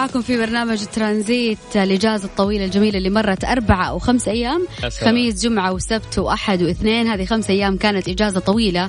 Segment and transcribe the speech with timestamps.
[0.00, 4.66] معكم في برنامج ترانزيت الإجازة الطويلة الجميلة اللي مرت أربعة أو خمس أيام
[5.00, 7.06] خميس جمعة وسبت وأحد واثنين.
[7.06, 8.88] هذه خمس أيام كانت إجازة طويلة.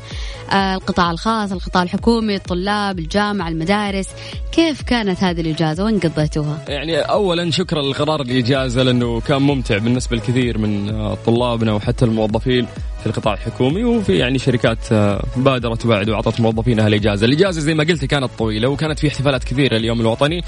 [0.51, 4.07] آه القطاع الخاص القطاع الحكومي الطلاب الجامعة المدارس.
[4.51, 10.17] كيف كانت هذه الإجازة؟ وين قضيتوها؟ يعني اولا شكرا لقرار الإجازة لأنه كان ممتع بالنسبة
[10.17, 12.67] لكثير من آه، طلابنا وحتى الموظفين
[12.99, 17.83] في القطاع الحكومي وفي يعني شركات آه، بادرت بعد وأعطت موظفينها الاجازه، الإجازة زي ما
[17.83, 20.43] قلت كانت طويلة وكانت في احتفالات كثيرة اليوم الوطني.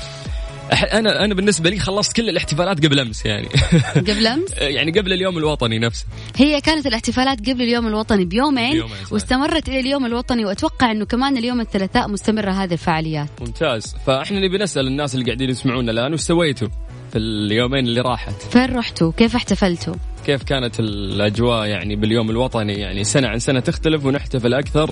[0.74, 3.48] أنا أنا بالنسبة لي خلصت كل الاحتفالات قبل أمس يعني.
[4.10, 6.06] قبل أمس؟ يعني قبل اليوم الوطني نفسه.
[6.36, 11.38] هي كانت الاحتفالات قبل اليوم الوطني بيومين, بيومين واستمرت إلى اليوم الوطني وأتوقع إنه كمان
[11.38, 13.30] اليوم الثلاثاء مستمرة هذه الفعاليات.
[13.42, 13.96] ممتاز.
[14.06, 16.68] فإحنا نبي نسأل الناس اللي قاعدين يسمعونا الآن وش سويتوا؟
[17.14, 18.42] في اليومين اللي راحت.
[18.42, 19.94] فين رحتوا؟ كيف احتفلتوا؟
[20.26, 24.92] كيف كانت الأجواء يعني باليوم الوطني؟ يعني سنة عن سنة تختلف ونحتفل أكثر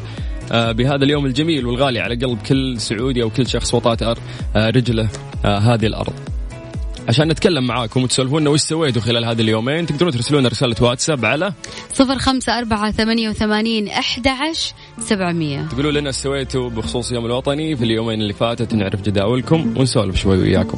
[0.51, 4.17] آه، بهذا اليوم الجميل والغالي على قلب كل سعودي أو كل شخص وطأت آه،
[4.55, 5.09] رجله
[5.45, 6.13] آه، هذه الأرض.
[7.07, 11.53] عشان نتكلم معاكم وتسولفونا وش سويتوا خلال هذه اليومين تقدرون ترسلون رسالة واتساب على
[11.93, 14.27] صفر خمسة أربعة ثمانية وثمانين أحد
[14.99, 15.67] سبعمية.
[15.67, 20.37] تقولوا لنا إيش سويتوا بخصوص اليوم الوطني في اليومين اللي فاتت نعرف جداولكم ونسولف شوي
[20.37, 20.77] وياكم.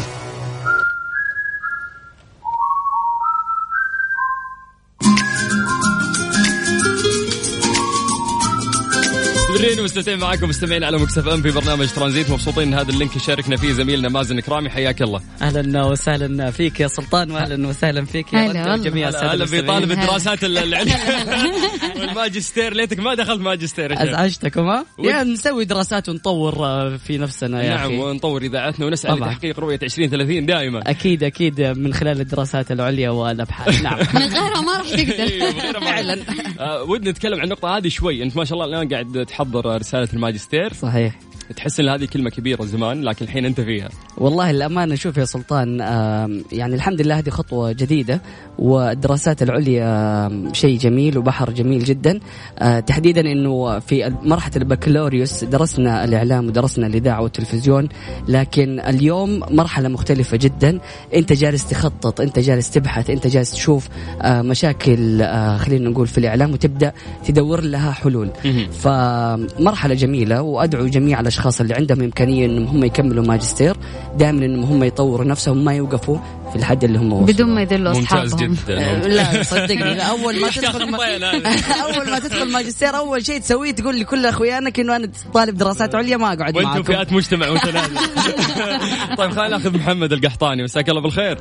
[9.83, 12.29] مستمرين ومستمتعين معاكم مستمعين على Mix FM في برنامج ترانزيت.
[12.31, 14.69] مبسوطين إن هذا ال link يشاركنا فيه زميلنا مازن كرامي.
[14.69, 15.21] حياك الله.
[15.41, 18.51] أهلا وسهلا فيك يا سلطان واهلا وسهلا فيك يا
[19.09, 19.61] أستاذة هلا فيك.
[19.61, 20.95] طالب الدراسات ال- العليا
[21.99, 22.73] والماجستير.
[22.73, 24.03] ليتك ما دخلت ماجستير.
[24.03, 27.97] أزعجتكم ها؟ يعني نسوي دراسات ونطور آه، في نفسنا يا نعم أخي.
[27.97, 29.15] ونطور إذاعتنا ونسعى.
[29.15, 30.81] لتحقيق رؤية 2030 دائما.
[30.87, 33.81] أكيد أكيد من خلال الدراسات العليا والأبحاث.
[33.81, 33.97] نعم.
[34.15, 35.79] من غيرها ما راح تقدر.
[35.79, 36.17] ما- فعلا.
[36.59, 40.07] آه، ودنا نتكلم عن النقطة هذه شوي، أنت ما شاء الله الآن قاعد تحضر رسالة
[40.13, 41.30] الماجستير، صحيح.
[41.55, 43.89] تحس إن هذه كلمة كبيرة زمان لكن الحين أنت فيها.
[44.17, 45.79] والله الأمانة شوف يا سلطان
[46.51, 48.21] يعني الحمد لله هذه خطوة جديدة
[48.59, 52.19] والدراسات العليا شيء جميل وبحر جميل جدا.
[52.59, 57.89] آه، تحديدا أنه في مرحلة البكالوريوس درسنا الإعلام ودرسنا الإذاعة والتلفزيون
[58.27, 60.79] لكن اليوم مرحلة مختلفة جدا.
[61.15, 63.89] أنت جالس تخطط أنت جالس تبحث أنت جالس تشوف
[64.21, 66.93] آه، مشاكل آه، خلينا نقول في الإعلام وتبدأ
[67.25, 68.29] تدور لها حلول.
[68.71, 73.75] فمرحلة جميلة وأدعو جميع الأشخاص اللي عندهم إمكانية أنهم هم يكملوا ماجستير
[74.15, 76.17] دائما أنهم هم يطوروا نفسهم ما يوقفوا
[76.49, 79.07] في الحد اللي هم وصلوا بدون ما يدلوا ممتاز أصحابهم جدا.
[79.17, 80.81] لا صدقني أول ما تدخل.
[81.85, 86.17] أول ما تدخل ماجستير أول شيء تسويه تقول لكل اخوانك إنه أنا طالب دراسات عليا
[86.17, 88.01] ما أقعد وأنتم معكم فئات مجتمع متنازع.
[89.17, 91.37] طيب خلينا ناخذ محمد القحطاني مساك الله بالخير.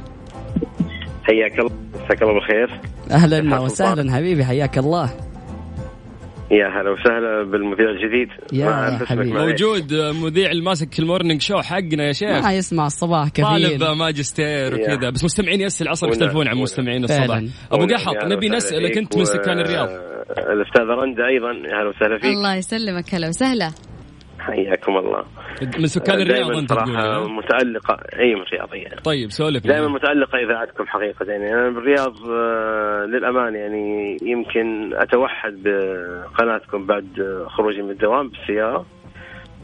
[1.23, 1.71] حياك الله
[2.05, 2.81] مساك الله بالخير
[3.11, 3.61] أهلا.
[3.61, 5.30] وسهلا حبيبي حياك الله
[6.51, 9.33] يا هلا وسهلا بالمذيع الجديد يا حبيبي.
[9.33, 12.45] موجود مذيع الماسك ال morning show حقنا يا شيخ.
[12.45, 14.95] ما يسمع الصباح طالب كثير ماجستير يا.
[14.95, 16.57] وكذا بس مستمعين يس العصر يختلفون عن.
[16.57, 17.23] مستمعين فعلاً.
[17.23, 19.89] الصباح ابو قحط نبي نسألك أنت من سكان الرياض
[20.31, 23.71] الاستاذه رندا أيضا يا هلا وسهلا فيك الله يسلمك هلا وسهلا
[24.41, 25.25] حياكم الله.
[25.79, 27.99] من سكان الرياض دائما أنت صراحة؟ متألقة.
[28.19, 29.01] أي من الرياض يعني.
[29.01, 31.55] طيب سولف دائما متألقة اذاعتكم حقيقة يعني.
[31.55, 38.87] أنا بالرياض آه، للامانه يعني يمكن أتوحد بقناتكم بعد آه، خروجي من الدوام بالسيارة.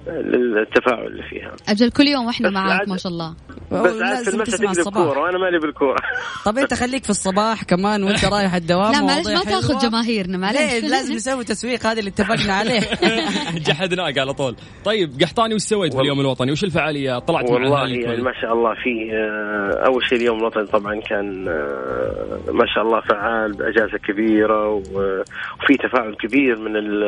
[0.07, 1.53] للتفاعل اللي فيها.
[1.69, 3.35] أجل كل يوم وإحنا بس معاك عاد- ما شاء الله.
[3.73, 5.05] بس عاد في لازم المسا تسمع تقلب الصباح.
[5.05, 5.97] كوره وأنا مالي بالكورة.
[6.47, 8.93] طب أنت خليك في الصباح كمان وأنت رايح الدوام.
[8.93, 9.89] لا معلش ما تاخذ.
[9.89, 10.59] جماهيرنا معلش.
[10.85, 12.81] لازم نسوي تسويق هذا اللي اتفقنا عليه.
[13.67, 14.57] جحدناك على طول.
[14.85, 18.75] طيب قحطاني وش سويت في اليوم الوطني؟ وش الفعاليات طلعت والله يعني؟ ما شاء الله
[18.75, 24.69] في آه، أول شيء اليوم الوطني طبعا كان آه، ما شاء الله فعال بأجازة كبيرة
[24.71, 27.05] وفي تفاعل كبير من ال-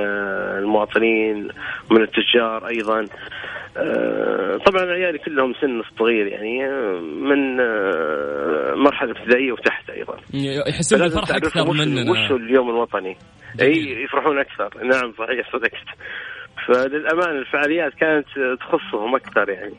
[0.62, 1.48] المواطنين
[1.90, 2.87] ومن التجار أيضا.
[3.76, 10.16] آه، طبعا عيالي كلهم سن صغير يعني آه، من آه، مرحلة ابتدائية وتحت أيضا.
[10.68, 12.10] يحسون تعرفوا أكثر مننا.
[12.10, 13.16] وش اليوم الوطني.
[13.60, 14.84] أي يفرحون أكثر.
[14.84, 15.86] نعم صحيح صدقت
[16.66, 18.26] فللامانه الفعاليات كانت
[18.60, 19.74] تخصهم أكثر يعني.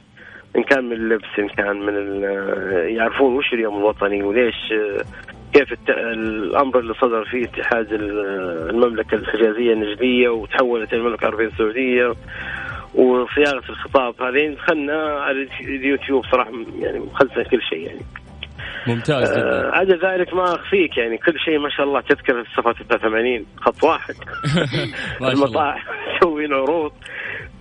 [0.56, 2.22] إن كان من اللبس إن كان من
[2.96, 4.74] يعرفون وش اليوم الوطني وليش
[5.54, 12.14] كيف الأمر اللي صدر فيه اتحاد المملكة الحجازية النجدية وتحولت إلى المملكة العربية السعودية.
[12.96, 18.02] وصياغة الخطاب هذين دخلنا على اليوتيوب صراحة يعني خلصنا كل شيء يعني.
[18.88, 23.46] ممتاز آه عدا ذلك ما أخفيك يعني كل شيء ما شاء الله تذكر الصفات 83
[23.58, 24.16] خط واحد.
[25.34, 25.80] المطاعم
[26.18, 26.92] مسوين عروض.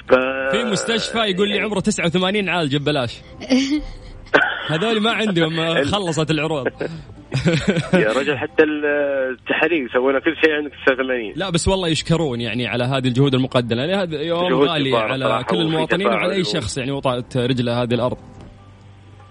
[0.09, 0.15] ف...
[0.51, 3.21] في مستشفى يقول لي عمره 89 عالج ببلاش.
[4.71, 5.51] هذول ما عندهم
[5.93, 6.69] خلصت العروض.
[7.95, 12.85] يا رجل حتى التحاليل سوينا كل شيء عندك 89 لا بس والله يشكرون يعني على
[12.85, 13.81] هذه الجهود المقدمة.
[13.81, 18.17] يعني هذا يوم غالي على كل المواطنين وعلى أي شخص يعني وطأت رجله هذه الأرض.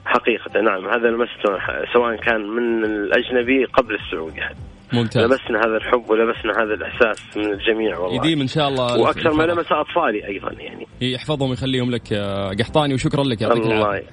[0.06, 0.88] حقيقة نعم.
[0.88, 1.50] هذا لمسته
[1.94, 4.58] سواء كان من الأجنبي قبل السعودي حتى
[4.94, 5.24] ممتاز.
[5.24, 8.16] لبسنا هذا الحب ولبسنا هذا الإحساس من الجميع والله.
[8.16, 10.88] يديم إن شاء الله وأكثر ما لمس أطفالي أيضا يعني.
[11.02, 12.14] يحفظهم ويخليهم لك
[12.60, 14.08] قحطاني وشكرا لك يعطيك العافية.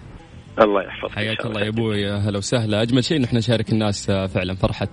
[0.60, 1.60] الله يحفظك حياك الله.
[1.60, 2.82] يا أبوي هلا وسهلا.
[2.82, 4.88] أجمل شيء إن إحنا نشارك الناس آه، فعلا فرحة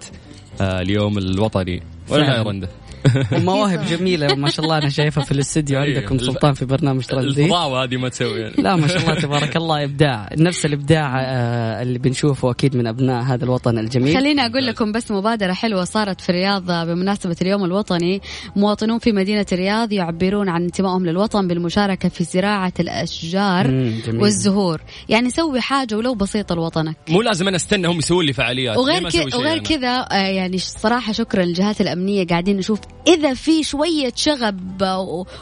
[0.62, 1.84] آه، اليوم الوطني.
[2.10, 2.70] ولا يا رنده
[3.38, 7.44] ومواهب جميلة ما شاء الله أنا شايفها في الاستديو إيه، عندكم سلطان في برنامج ترندي
[7.44, 8.56] الفضاوة هذه ما تسوي يعني.
[8.58, 13.24] لا ما شاء الله تبارك الله إبداع نفس الإبداع آه، اللي بنشوفه أكيد من أبناء
[13.24, 14.18] هذا الوطن الجميل.
[14.18, 18.22] خليني أقول لكم بس مبادرة حلوة صارت في الرياض بمناسبة اليوم الوطني.
[18.56, 24.82] مواطنون في مدينة الرياض يعبرون عن انتمائهم للوطن بالمشاركة في زراعة الأشجار والزهور.
[25.10, 26.96] يعني سوي حاجة ولو بسيطة لوطنك.
[27.10, 28.78] مو لازم أنا أستنى هم يسوون لي فعاليات.
[28.78, 34.12] وغير كذا وغير كذا آه، يعني صراحة شكرا للجهات الأمنية قاعدين نشوف إذا في شوية
[34.16, 34.84] شغب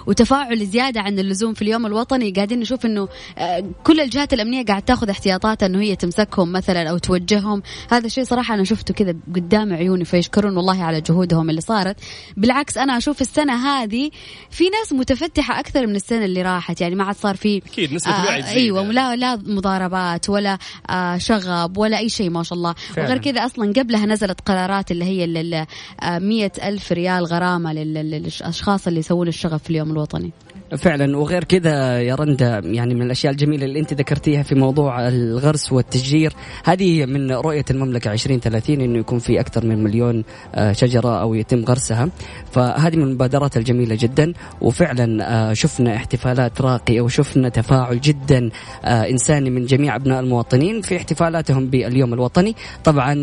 [0.07, 3.07] وتفاعل زيادة عن اللزوم في اليوم الوطني قاعدين نشوف إنه
[3.38, 7.63] آه، كل الجهات الأمنية قاعد تأخذ احتياطاتها إنه هي تمسكهم مثلا أو توجههم.
[7.92, 11.96] هذا الشيء صراحة أنا شفته كذا قدام عيوني فيشكرون والله على جهودهم اللي صارت.
[12.38, 14.10] بالعكس أنا أشوف السنة هذه
[14.50, 16.81] في ناس متفتحة أكثر من السنة اللي راحت.
[16.81, 20.57] يعني ما عاد صار في أكيد نسبة آه أيوه لا لا مضاربات ولا
[20.90, 22.74] آه شغب ولا أي شيء ما شاء الله.
[22.74, 23.07] فعلا.
[23.07, 25.66] وغير كذا أصلا قبلها نزلت قرارات اللي هي ال
[26.04, 27.38] 100 ألف ريال غرامة
[27.74, 30.31] للأشخاص اللي يسوون الشغف في اليوم الوطني.
[30.77, 31.18] فعلا.
[31.18, 36.33] وغير كذا يا رندا يعني من الأشياء الجميلة اللي أنت ذكرتيها في موضوع الغرس والتشجير
[36.66, 40.24] هذه من رؤية المملكة 2030 إنه يكون في أكثر من مليون
[40.56, 42.10] آه، شجرة أو يتم غرسها.
[42.51, 44.33] فهذه من المبادرات الجميلة جدا.
[44.62, 48.50] وفعلا آه، شفنا احتفالات راقية وشفنا تفاعل جدا
[48.86, 52.56] آه، إنساني من جميع أبناء المواطنين في احتفالاتهم باليوم الوطني.
[52.83, 53.13] طبعا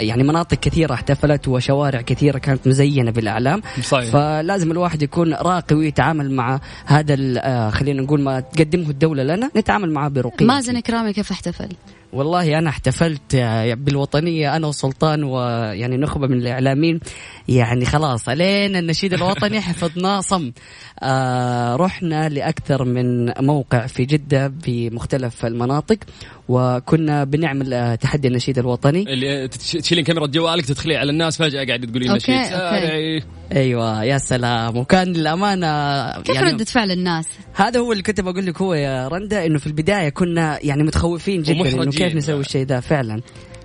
[0.00, 3.62] يعني مناطق كثيرة احتفلت وشوارع كثيرة كانت مزينة بالأعلام.
[3.82, 4.10] صحيح.
[4.10, 6.55] فلازم الواحد يكون راقي ويتعامل مع
[6.86, 11.68] هذا آه، خلينا نقول ما تقدمه الدولة لنا نتعامل معاه برقي مازن كرامي كيف احتفل؟
[12.12, 13.36] والله أنا احتفلت
[13.78, 17.00] بالوطنية أنا وسلطان ويعني نخبة من الإعلاميين.
[17.48, 20.52] يعني خلاص علينا النشيد الوطني حفظناه صم.
[21.02, 25.98] آه رحنا لأكثر من موقع في جدة بمختلف المناطق
[26.48, 29.12] وكنا بنعمل آه، تحدي النشيد الوطني.
[29.12, 33.22] اللي تشيلين كاميرا جوالك تدخلي على الناس فجأة قاعدة تقولين نشيد أوكي.
[33.52, 34.76] أيوه يا سلام.
[34.76, 39.08] وكان للأمانة كيف يعني ردة فعل الناس؟ هذا هو اللي كنت بقول لك هو يا
[39.08, 43.20] رندا إنه في البداية كنا يعني متخوفين جدا كيف نسوي الشيء ده فعلا؟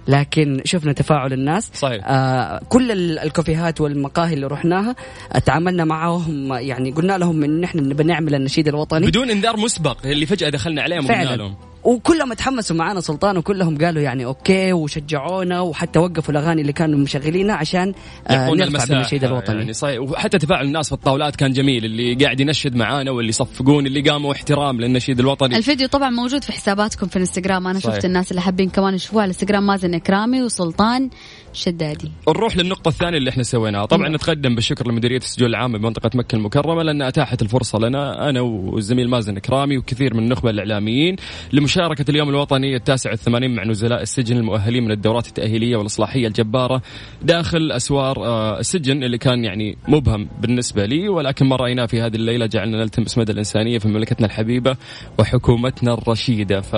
[0.08, 1.72] لكن شفنا تفاعل الناس.
[1.74, 2.04] صحيح.
[2.08, 4.96] آه كل الكافيهات والمقاهي اللي رحناها
[5.46, 9.08] تعاملنا معهم يعني قلنا لهم إن إحنا نبي نعمل النشيد الوطني.
[9.08, 11.56] بدون انذار مسبق اللي فجأة دخلنا عليهم وقلنا لهم.
[11.84, 17.56] وكلهم تحمسوا معانا سلطان وكلهم قالوا يعني أوكي وشجعونا وحتى وقفوا الأغاني اللي كانوا مشغلينها
[17.56, 17.94] عشان
[18.28, 19.58] آه نرفع بالنشيد الوطني.
[19.60, 23.86] يعني صحيح وحتى تفاعل الناس في الطاولات كان جميل اللي قاعد ينشد معانا واللي يصفقون
[23.86, 25.58] اللي قاموا احترام للنشيد الوطني.
[25.58, 27.68] الفيديو طبعا موجود في حساباتكم في الانستغرام.
[27.68, 27.96] أنا صحيح.
[27.96, 31.10] شفت الناس اللي حابين كمان يشوفوه على الانستغرام مازن إكرامي وسلطان.
[31.54, 32.12] شدادي.
[32.30, 33.86] نروح للنقطة الثانية اللي إحنا سويناها.
[33.86, 34.14] طبعا م.
[34.16, 39.40] نتقدم بالشكر لمديرية السجون العامة بمنطقة مكة المكرمة لأن أتاحت الفرصة لنا أنا والزميل مازن
[39.40, 41.16] كرامي وكثير من النخبة الإعلاميين
[41.54, 46.82] لمشاركة اليوم الوطني التاسع والثمانين مع نزلاء السجن المؤهلين من الدورات التأهيلية والإصلاحية الجبارة
[47.22, 51.10] داخل أسوار آه، السجن اللي كان يعني مبهم بالنسبة لي.
[51.10, 54.76] ولكن ما رأيناه في هذه الليلة جعلنا نلتمس مدى الإنسانية في مملكتنا الحبيبة
[55.20, 56.62] وحكومتنا الرشيدة.
[56.62, 56.76] ف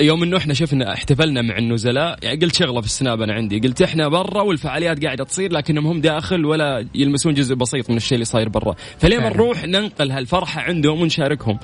[0.00, 3.82] يوم انه إحنا شفنا احتفلنا مع النزلاء يعني قلت شغلة في السناب أنا عندي قلت
[3.82, 8.24] إحنا برا والفعاليات قاعدة تصير لكنهم هم داخل ولا يلمسون جزء بسيط من الشيء اللي
[8.24, 8.74] صاير برا.
[8.98, 11.58] فليه ما نروح ننقل هالفرحة عندهم ونشاركهم.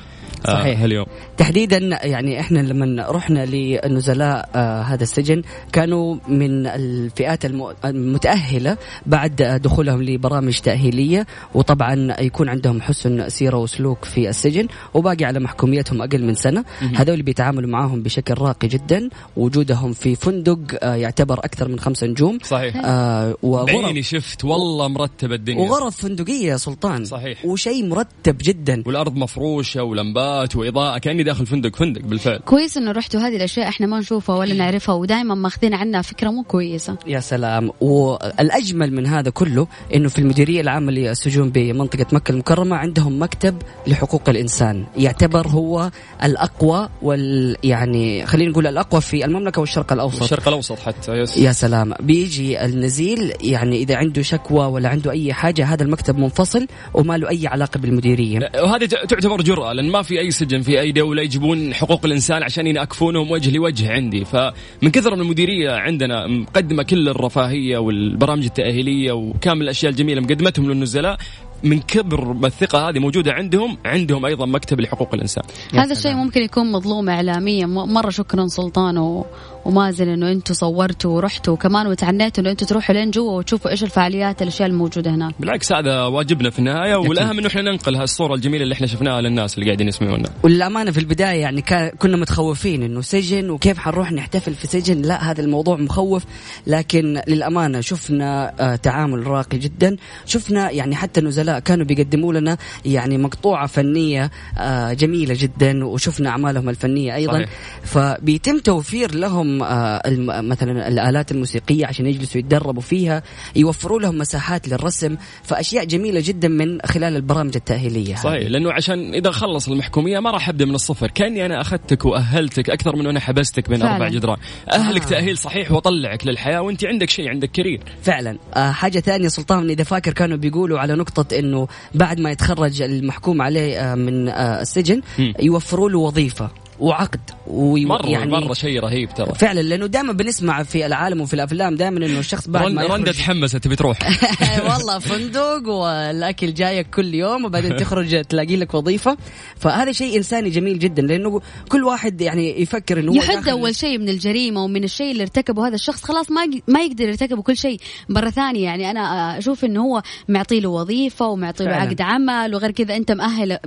[0.45, 0.81] صحيح.
[0.81, 7.45] اليوم تحديدا يعني إحنا لما رحنا لنزلاء آه هذا السجن كانوا من الفئات
[7.85, 8.77] المتأهلة
[9.07, 16.03] بعد دخولهم لبرامج تأهيلية وطبعا يكون عندهم حسن سيرة وسلوك في السجن وباقي على محكوميتهم
[16.03, 16.65] أقل من سنة.
[16.95, 19.09] هذول بيتعاملوا معاهم بشكل راقي جدا.
[19.37, 22.39] وجودهم في فندق آه يعتبر أكثر من خمسة نجوم.
[22.43, 22.77] صحيح.
[22.85, 25.71] آه بعيني شفت والله مرتب الدنيا.
[25.71, 27.05] وغرف فندقية يا سلطان.
[27.05, 27.45] صحيح.
[27.45, 28.83] وشيء مرتب جدا.
[28.87, 30.26] والأرض مفروشة ولمبات
[30.57, 32.37] وإضاءة كأني داخل فندق فندق بالفعل.
[32.37, 36.43] كويس إنه رحتوا هذه الأشياء إحنا ما نشوفها ولا نعرفها ودائما ماخذين عنها فكرة مو
[36.43, 36.97] كويسة.
[37.07, 37.71] يا سلام.
[37.81, 44.29] والأجمل من هذا كله إنه في المديرية العامة للسجون بمنطقة مكة المكرمة عندهم مكتب لحقوق
[44.29, 44.87] الإنسان.
[44.97, 45.91] يعتبر هو
[46.25, 50.23] الأقوى وال يعني خلينا نقول الأقوى في المملكة والشرق الأوسط.
[50.23, 51.37] الشرق الأوسط حتى يس.
[51.37, 51.95] يا سلام.
[52.01, 57.29] بيجي النزيل يعني إذا عنده شكوى ولا عنده أي حاجة هذا المكتب منفصل وما له
[57.29, 58.51] أي علاقة بالمديرية.
[58.63, 62.67] وهذه تعتبر جرأة لأن ما في أي سجن في أي دولة يجيبون حقوق الإنسان عشان
[62.67, 64.25] ينأكفونهم وجه لوجه عندي.
[64.25, 71.19] فمن كثر من المديرية عندنا مقدمة كل الرفاهية والبرامج التأهيلية وكامل الأشياء الجميلة مقدمتهم للنزلاء
[71.63, 75.45] من كبر الثقة هذه موجودة عندهم عندهم أيضا مكتب لحقوق الإنسان.
[75.75, 77.67] هذا الشيء ممكن يكون مظلوم إعلاميا.
[77.67, 79.27] مرة شكرا سلطان و...
[79.67, 84.43] ومازن إنه أنتم صورتوا ورحتوا وكمان وتعنيتوا إنه أنتم تروحوا لين جوا وتشوفوا إيش الفعاليات
[84.43, 85.35] الأشياء الموجودة هناك.
[85.41, 89.55] بالعكس هذا واجبنا في النهاية والأهم إنه إحنا ننقل هالصورة الجميلة اللي إحنا شفناها للناس
[89.55, 90.29] اللي قاعدين يسمعونا.
[90.43, 91.63] وللأمانة في البداية يعني
[91.99, 95.03] كنا متخوفين إنه سجن وكيف حنروح نحتفل في سجن.
[95.03, 96.25] لا هذا الموضوع مخوف
[96.67, 99.97] لكن للأمانة شفنا آه تعامل راقي جدا.
[100.27, 106.69] شفنا يعني حتى النزلاء كانوا بيقدموا لنا يعني مقطوعة فنية آه جميلة جدا وشفنا أعمالهم
[106.69, 107.33] الفنية أيضا.
[107.33, 107.49] صحيح.
[107.83, 110.03] فبيتم توفير لهم آه
[110.41, 113.23] مثلا الآلات الموسيقية عشان يجلسوا يتدربوا فيها
[113.57, 119.31] يوفروا لهم مساحات للرسم فأشياء جميلة جدا من خلال البرامج التأهيلية صحيح لأنه عشان إذا
[119.31, 121.11] خلص المحكومية ما راح أبدأ من الصفر.
[121.11, 123.95] كأني أنا أخذتك وأهلتك أكثر من أنا حبستك بين فعلا.
[123.95, 124.37] أربع جدران.
[124.73, 125.09] أهلك آه.
[125.09, 128.39] تأهيل صحيح وأطلعك للحياة وأنت عندك شيء عندك كرير فعلا.
[128.55, 133.43] آه حاجة ثانية سلطان إذا فاكر كانوا بيقولوا على نقطة إنه بعد ما يتخرج المحكوم
[133.43, 135.03] عليه آه من آه السجن
[135.41, 136.51] يوفروا له وظيفة.
[136.81, 139.35] وعقد ومره يعني مرة شيء رهيب ترى.
[139.35, 143.57] فعلا لأنه دائما بنسمع في العالم وفي الأفلام دائما إنه الشخص بعد ما رندا تحمست
[143.57, 143.99] تبي تروح
[144.71, 149.17] والله فندق والأكل جايك كل يوم وبعدين تخرج تلاقي لك وظيفة.
[149.57, 154.09] فهذا شيء إنساني جميل جدا لأنه كل واحد يعني يفكر إنه يحد أول شيء من
[154.09, 157.81] الجريمة ومن الشيء اللي ارتكبه هذا الشخص خلاص ما ما يقدر يرتكب كل شيء.
[158.09, 162.71] مرة ثانية يعني أنا أشوف إنه هو معطي له وظيفة ومعطي له عقد عمل وغير
[162.71, 163.59] كذا أنت مأهل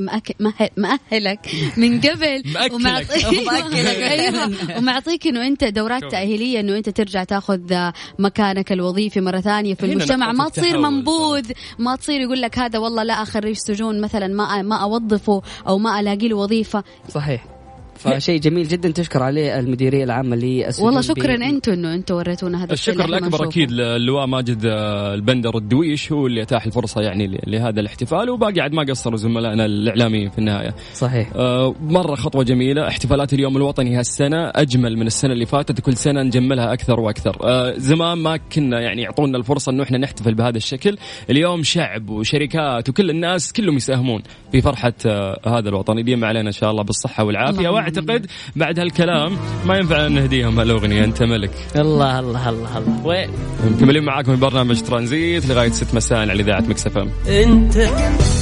[0.77, 1.39] مأهلك
[1.77, 2.43] من قبل.
[2.73, 2.98] ومأكلك
[4.11, 4.77] أيوه.
[4.77, 7.89] ومعطيك إنه أنت دورات تأهيلية إنه أنت ترجع تاخذ
[8.19, 10.31] مكانك الوظيفي مرة ثانية في المجتمع.
[10.31, 11.51] ما تصير منبوذ.
[11.79, 15.99] ما تصير يقول لك هذا والله لا خريج سجون مثلا ما ما أوظفه أو ما
[15.99, 16.83] ألاقي له وظيفة.
[17.09, 17.58] صحيح.
[17.99, 22.73] فشيء جميل جدا تشكر عليه المديرية العامة للسجون والله شكرا أنتم إنه أنتم وريتونا هذا
[22.73, 27.79] الشيء الشكر الاكبر أكيد للواء ماجد آه، البندر الدويش هو اللي أتاح الفرصة يعني لهذا
[27.79, 30.75] الاحتفال وباقي عاد ما قصروا زملائنا الإعلاميين في النهاية.
[30.93, 31.29] صحيح.
[31.35, 36.23] آه مرة خطوة جميلة احتفالات اليوم الوطني هالسنة أجمل من السنة اللي فاتت كل سنة
[36.23, 37.37] نجملها أكثر وأكثر.
[37.43, 40.97] آه زمان ما كنا يعني يعطونا الفرصة إنه إحنا نحتفل بهذا الشكل.
[41.29, 46.53] اليوم شعب وشركات وكل الناس كلهم يساهمون في فرحة آه هذا الوطن يديم علينا إن
[46.53, 47.69] شاء الله بالصحة والعافية.
[47.97, 51.03] واعتقد بعد هالكلام ما ينفع نهديهم هالأغنية.
[51.03, 51.51] أنت ملك.
[51.75, 53.05] الله الله الله الله.
[53.05, 53.29] وين
[53.71, 57.09] مكملين معاكم في برنامج ترانزيت لغاية 6 مساء على إذاعة Mix FM.
[57.27, 57.89] أنت.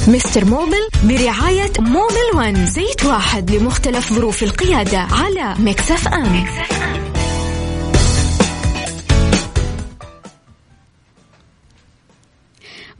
[0.08, 0.44] Mr.
[0.44, 7.07] Mobil برعاية Mobil 1 زيت واحد لمختلف ظروف القيادة على Mix FM, Mix FM.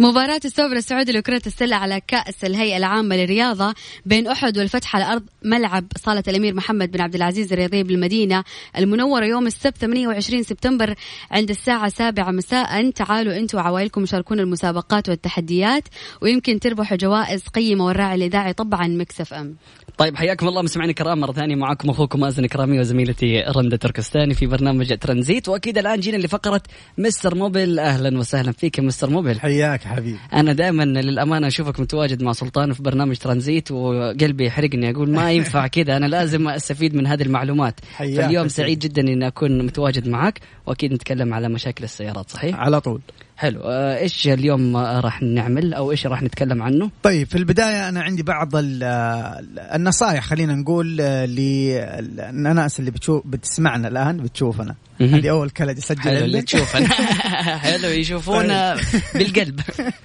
[0.01, 3.75] مباراة السوبر السعودي لكرة السلة على كأس الهيئة العامة للرياضة
[4.07, 8.45] بين أحد والفتح على أرض ملعب صالة الأمير محمد بن عبد العزيز الرياضية بالمدينة
[8.79, 10.95] المنورة يوم السبت 28 سبتمبر
[11.31, 12.91] عند الساعة 7 مساء.
[12.91, 15.89] تعالوا أنتم وعوائلكم شاركونا المسابقات والتحديات
[16.23, 19.57] ويمكن تربحوا جوائز قيمة والراعي الإذاعي طبعا Mix FM.
[19.99, 20.63] طيب حياكم الله.
[20.63, 25.49] مستمعينا الكرام مرة ثانية معكم أخوكم مازن كرامي وزميلتي رندا تركستاني في برنامج ترانزيت.
[25.49, 26.63] وأكيد الآن جينا لفقرة
[26.99, 30.19] مستر موبل أهلا وسهلا فيك مستر موبل حياك حبيبي.
[30.33, 35.67] أنا دائما للأمانة أشوفك متواجد مع سلطان في برنامج ترانزيت وقلبي يحرقني أقول ما ينفع
[35.67, 35.97] كذا.
[35.97, 37.81] أنا لازم أستفيد من هذه المعلومات.
[37.99, 43.01] فاليوم سعيد جدا إني أكون متواجد معك وأكيد نتكلم على مشاكل السيارات صحيح؟ على طول.
[43.39, 43.61] حلو.
[43.61, 48.23] آه، إيش اليوم راح نعمل أو إيش راح نتكلم عنه؟ طيب في البداية أنا عندي
[48.23, 54.75] بعض النصائح خلينا نقول للناس اللي بتشوف بتسمعنا الآن بتشوفنا.
[55.01, 56.89] هذه أول كلمة اسجل حلو اللي تشوفنا.
[57.65, 59.03] حلو يشوفونا طيب.
[59.15, 59.61] بالقلب.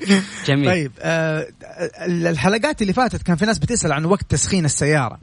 [0.48, 0.66] جميل.
[0.66, 1.48] طيب آه
[2.08, 5.20] الحلقات اللي فاتت كان في ناس بتسأل عن وقت تسخين السيارة.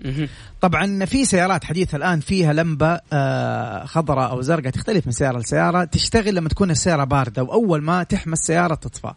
[0.60, 5.84] طبعا في سيارات حديثة الآن فيها لمبة آه خضراء أو زرقاء تختلف من سيارة لسيارة
[5.84, 9.12] تشتغل لما تكون السيارة باردة وأول ما تحمى السيارة تطفى.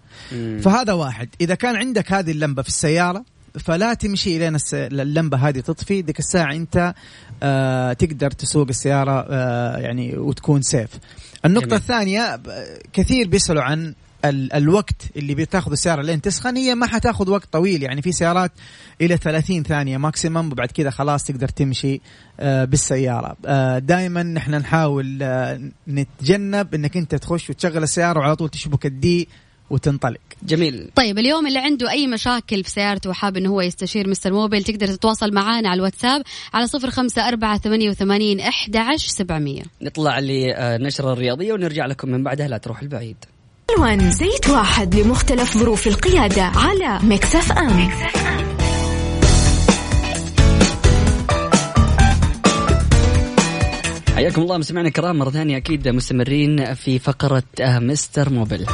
[0.62, 1.30] فهذا واحد.
[1.42, 3.26] إذا كان عندك هذه اللمبة في السيارة
[3.60, 6.02] فلا تمشي الين اللمبة هذه تطفي.
[6.02, 6.94] ديك الساعة أنت
[7.44, 10.90] آه تقدر تسوق السيارة آه يعني وتكون safe
[11.46, 11.80] النقطة جميل.
[11.80, 12.42] الثانية
[12.94, 13.94] كثير بيسألوا عن
[14.26, 17.84] ال الوقت اللي بتاخذ السيارة لين تسخن هي ما حتاخذ وقت طويل.
[17.84, 18.52] يعني في سيارات
[19.02, 22.02] إلى 30 ثانية maximum وبعد كذا خلاص تقدر تمشي
[22.40, 23.38] آه بالسيارة.
[23.46, 29.07] آه دائما نحن نحاول آه نتجنب إنك أنت تخش وتشغل السيارة وعلى طول تشبك ال
[29.07, 29.28] D
[29.70, 30.20] وتنطلق.
[30.44, 30.90] جميل.
[30.96, 34.34] طيب اليوم اللي عنده أي مشاكل في سيارته وحاب أنه هو يستشير Mr.
[34.34, 39.64] Mobil تقدر تتواصل معنا على الواتساب على صفر خمسة أربعة ثمانية وثمانين أحد عشر سبعمية.
[39.82, 43.18] نطلع لنشرة الرياضية ونرجع لكم من بعدها لا تروح البعيد.
[43.70, 47.90] ألوان زيت واحد لمختلف ظروف القيادة على مكسف أم, أم.
[54.16, 58.66] حياكم الله مستمعينا الكرام مرة ثانية أكيد مستمرين في فقرة آه، مستر موبل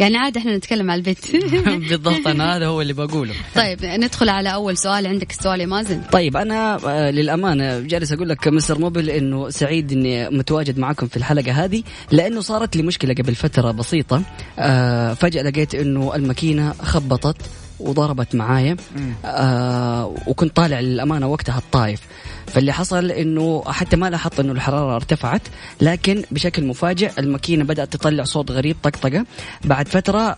[0.00, 1.36] يعني عاد إحنا نتكلم على البيت.
[1.88, 3.34] بالضبط أنا هذا هو اللي بقوله.
[3.54, 5.06] طيب ندخل على أول سؤال.
[5.06, 9.92] عندك السؤال يا مازن؟ طيب أنا آه، للأمانة جالس أقول لك مستر موبل إنه سعيد
[9.92, 14.22] إني متواجد معكم في الحلقة هذه لأنه صارت لي مشكلة قبل فترة بسيطة.
[14.58, 17.36] آه، فجأة لقيت إنه الماكينة خبطت
[17.80, 18.76] وضربت معايا.
[19.24, 22.00] آه وكنت طالع للأمانة وقتها الطايف.
[22.46, 25.42] فاللي حصل إنه حتى ما لاحظت إنه الحرارة ارتفعت
[25.80, 29.24] لكن بشكل مفاجئ الماكينة بدأت تطلع صوت غريب طقطقة.
[29.64, 30.36] بعد فترة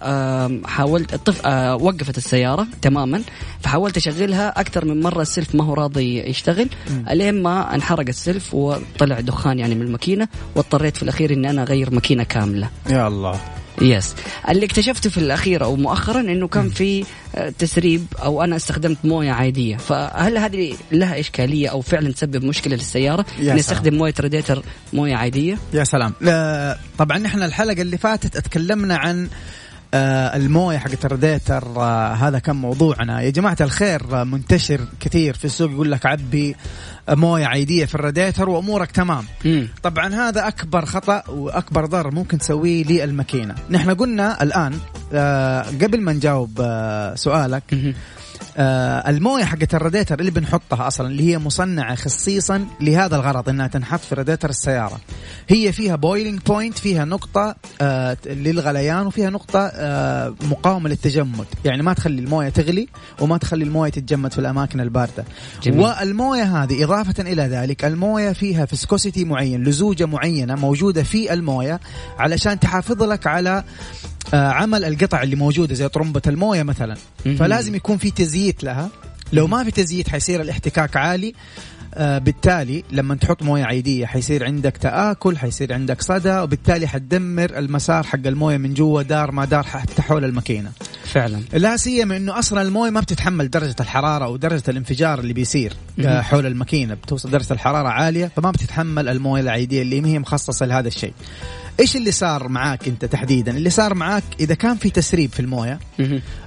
[0.67, 1.47] حاولت الطف...
[1.47, 3.23] آه، وقفت السيارة تماما
[3.61, 6.69] فحاولت أشغلها أكثر من مرة السلف ما هو راضي يشتغل.
[7.11, 11.95] الين ما انحرق السلف وطلع دخان يعني من الماكينة واضطريت في الأخير إني أنا أغير
[11.95, 12.69] ماكينة كاملة.
[12.91, 13.41] يا الله.
[13.83, 14.15] يس
[14.49, 17.05] اللي اكتشفته في الأخير أو مؤخرا إنه كان في
[17.35, 19.77] آه، تسريب أو أنا استخدمت موية عادية.
[19.77, 25.85] فهل هذه لها إشكالية أو فعلا تسبب مشكلة للسيارة؟ نستخدم موية راديتر موية عادية؟ يا
[25.85, 26.13] سلام.
[26.99, 29.29] طبعا إحنا الحلقة اللي فاتت اتكلمنا عن
[29.95, 33.21] آه الموية حقت الراديتر آه هذا كان موضوعنا.
[33.23, 36.57] يا جماعة الخير آه منتشر كثير في السوق يقول لك عبي
[37.11, 39.69] موية عيدية في الراديتر وأمورك تمام مم.
[39.83, 44.79] طبعا هذا أكبر خطأ وأكبر ضرر ممكن تسويه للماكينة نحن قلنا الآن
[45.12, 47.95] آه قبل ما نجاوب آه سؤالك مم.
[48.59, 54.01] آه المويه حقت الراديتر اللي بنحطها أصلا اللي هي مصنعة خصيصا لهذا الغرض إنها تنحط
[54.01, 55.01] في راديتر السيارة.
[55.49, 61.47] هي فيها boiling point فيها نقطة آه للغليان وفيها نقطة آه مقاومة للتجمد.
[61.64, 62.88] يعني ما تخلي الموية تغلي
[63.21, 65.25] وما تخلي الموية تتجمد في الأماكن الباردة.
[65.62, 65.81] جميل.
[65.81, 71.81] والموية هذه إضافة إلى ذلك الموية فيها viscosity معين لزوجة معينة موجودة في الموية
[72.18, 73.64] علشان تحافظ لك على
[74.33, 76.97] عمل القطع اللي موجودة زي طرمبة الموية مثلا.
[77.38, 78.91] فلازم يكون في تزييت لها.
[79.33, 81.35] لو ما في تزييت حيصير الاحتكاك عالي.
[81.95, 88.05] آه بالتالي لما تحط موية عيديه حيصير عندك تآكل حيصير عندك صدى وبالتالي حتدمر المسار
[88.05, 90.71] حق الموية من جوا دار ما دار حتى حول الماكينة.
[91.05, 91.41] فعلا.
[91.53, 96.21] لا سيما إنه أصلا الموية ما بتتحمل درجة الحرارة أو درجة الانفجار اللي بيصير آه
[96.21, 96.95] حول الماكينة.
[96.95, 101.12] بتوصل درجة الحرارة عالية فما بتتحمل الموية العيديه اللي هي مخصصة لهذا الشيء.
[101.81, 105.79] إيش اللي صار معاك أنت تحديدا؟ اللي صار معاك إذا كان في تسريب في الموية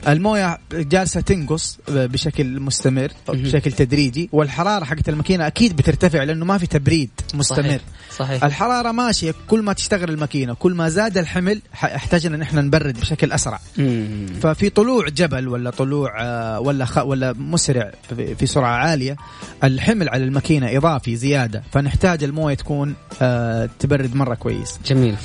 [0.07, 6.67] الموية جالسة تنقص بشكل مستمر بشكل تدريجي والحرارة حقت الماكينة أكيد بترتفع لأنه ما في
[6.67, 7.63] تبريد مستمر.
[7.63, 7.81] صحيح.
[8.17, 8.43] صحيح.
[8.43, 13.31] الحرارة ماشية كل ما تشتغل الماكينة كل ما زاد الحمل احتاجنا إن إحنا نبرد بشكل
[13.31, 13.59] أسرع.
[14.41, 16.97] ففي طلوع جبل ولا طلوع آه، ولا خ...
[16.97, 17.91] ولا مسرع
[18.39, 19.15] في سرعة عالية
[19.63, 24.79] الحمل على الماكينة إضافي زيادة فنحتاج الموية تكون آه، تبرد مرة كويس.
[24.85, 25.15] جميل.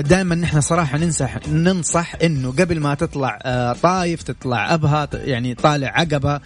[0.00, 3.38] دائما نحن صراحة ننصح ننصح إنه قبل ما تطلع
[3.82, 6.40] طايف تطلع ابها يعني طالع عقبة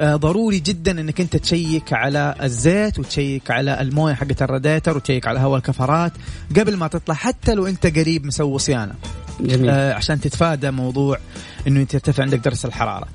[0.00, 5.40] آه ضروري جدا إنك أنت تشيك على الزيت وتشيك على الموية حقت الراديتر وتشيك على
[5.40, 6.12] هواء الكفرات
[6.56, 8.94] قبل ما تطلع حتى لو أنت قريب مسوي صيانة.
[9.40, 9.70] جميل.
[9.70, 11.18] آه عشان تتفادى موضوع
[11.66, 13.08] إنه أنت ترتفع عندك درجة الحرارة.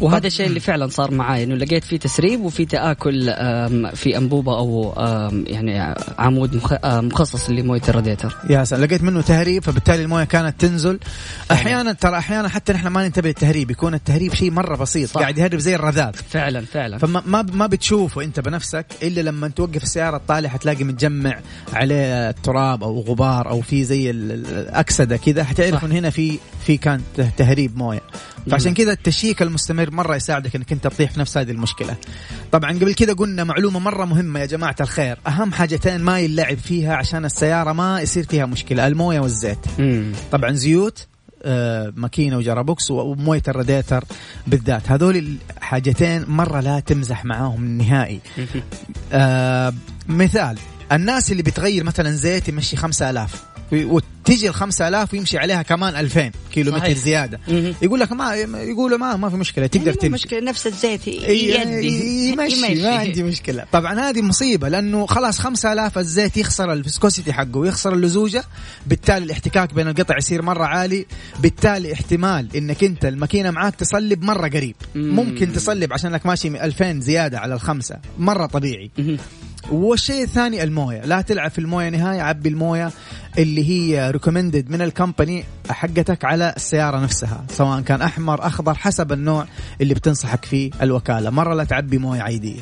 [0.00, 3.24] وهذا الشيء اللي فعلا صار معي إنه لقيت في تسريب وفي تآكل
[3.94, 4.94] في أنبوبة أو
[5.46, 10.98] يعني عمود مخصص لموية الراديتر يا سلام لقيت منه تهريب فبالتالي الموية كانت تنزل.
[11.52, 15.20] أحيانا ترى أحيانا حتى نحن ما ننتبه للتهريب يكون التهريب شيء مرة بسيط صح.
[15.20, 16.12] قاعد يهرب زي الرذاذ.
[16.30, 16.98] فعلا فعلا.
[16.98, 21.38] فما ما ما بتشوفه أنت بنفسك إلا لما توقف السيارة الطالع حتلاقي متجمع
[21.72, 27.00] عليه تراب أو غبار أو في زي الاكسده كذا حتعرف إن هنا في في كان
[27.36, 28.02] تهريب موية.
[28.50, 31.96] فعشان كذا التشيك المستمر مرة يساعدك إنك أنت تطيح في نفس هذه المشكلة.
[32.52, 35.18] طبعا قبل كذا قلنا معلومة مرة مهمة يا جماعة الخير.
[35.26, 39.58] أهم حاجتين ما يلعب فيها عشان السيارة ما يصير فيها مشكلة الموية والزيت.
[40.32, 41.06] طبعا زيوت
[41.46, 44.04] آه، ماكينة وجرابوكس وموية الراديتر
[44.46, 44.90] بالذات.
[44.90, 48.20] هذول الحاجتين مرة لا تمزح معاهم نهائي.
[49.12, 49.74] آه
[50.08, 50.58] مثال
[50.92, 53.44] الناس اللي بتغير مثلا زيت يمشي 5000
[54.24, 56.72] وتجي ال 5000 ويمشي عليها كمان 2000 كيلو.
[56.72, 57.40] متر زيادة.
[57.82, 60.08] يقول لك ما يقولوا ما ما في مشكلة تقدر تمشي.
[60.08, 62.30] مشكلة نفس الزيت يدي.
[62.32, 62.82] يمشي.
[62.82, 63.64] ما عندي مشكلة.
[63.72, 68.44] طبعا هذه مصيبة لأنه خلاص 5000 الزيت يخسر الفسكوسيتي حقه ويخسر اللزوجة
[68.86, 71.06] بالتالي الاحتكاك بين القطع يصير مرة عالي
[71.40, 74.76] بالتالي احتمال إنك أنت الماكينة معاك تصلب مرة قريب.
[74.94, 78.90] ممكن تصلب عشان لك ماشي 2000 زيادة على الخمسة مرة طبيعي.
[79.70, 82.90] والشيء الثاني الموية لا تلعب في الموية نهاية عبي الموية.
[83.38, 89.12] اللي هي recommended من ال company حقتك على السيارة نفسها سواء كان أحمر أخضر حسب
[89.12, 89.46] النوع
[89.80, 91.30] اللي بتنصحك فيه الوكالة.
[91.30, 92.60] مرة لا تعبي موية عادية.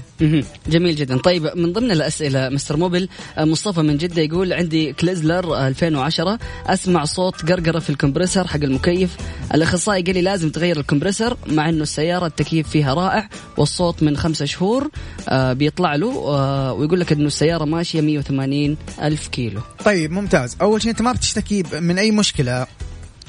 [0.69, 1.19] جميل جدا.
[1.19, 3.09] طيب من ضمن الأسئلة Mister Mobil
[3.39, 8.61] آه، مصطفى من جدة يقول عندي كرايزلر 2010 أسمع صوت قرقرة في ال compressor حق
[8.63, 9.17] المكيف.
[9.55, 14.17] الأخصائي قال لي لازم تغير ال compressor مع إنه السيارة التكييف فيها رائع والصوت من
[14.17, 14.91] خمسة شهور
[15.29, 19.61] آه، بيطلع له آه، ويقول لك إنه السيارة ماشية 180 ألف كيلو.
[19.85, 20.57] طيب ممتاز.
[20.63, 22.67] أول شيء أنت ما بتشتكي من أي مشكلة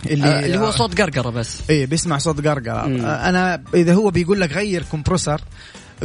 [0.05, 1.69] اللي آه اللي هو صوت قرقرة بس.
[1.69, 3.05] اي بيسمع صوت قرقرة.
[3.05, 5.41] آه أنا إذا هو بيقول لك غير compressor